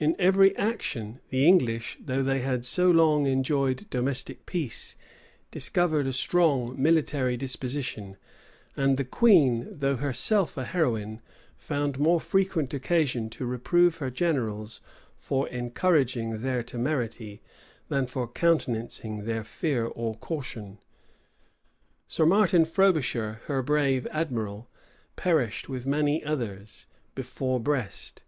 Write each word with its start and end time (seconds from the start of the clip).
In 0.00 0.16
every 0.18 0.56
action, 0.56 1.20
the 1.28 1.46
English, 1.46 1.98
though 2.00 2.22
they 2.22 2.38
had 2.40 2.64
so 2.64 2.90
long 2.90 3.26
enjoyed 3.26 3.84
domestic 3.90 4.46
peace, 4.46 4.96
discovered 5.50 6.06
a 6.06 6.12
strong 6.14 6.74
military 6.80 7.36
disposition; 7.36 8.16
and 8.78 8.96
the 8.96 9.04
queen, 9.04 9.68
though 9.70 9.96
herself 9.96 10.56
a 10.56 10.64
heroine, 10.64 11.20
found 11.54 11.98
more 11.98 12.18
frequent 12.18 12.72
occasion 12.72 13.28
to 13.28 13.44
reprove 13.44 13.96
her 13.96 14.10
generals 14.10 14.80
for 15.18 15.46
encouraging 15.50 16.40
their 16.40 16.62
temerity, 16.62 17.42
than 17.90 18.06
for 18.06 18.26
countenancing 18.26 19.26
their 19.26 19.44
fear 19.44 19.84
or 19.84 20.16
caution:[] 20.16 20.78
Sir 22.06 22.24
Martin 22.24 22.64
Frobisher, 22.64 23.42
her 23.44 23.62
brave 23.62 24.06
admiral, 24.10 24.70
perished, 25.16 25.68
with 25.68 25.84
many 25.84 26.24
others, 26.24 26.86
before 27.14 27.60
Brest. 27.60 28.22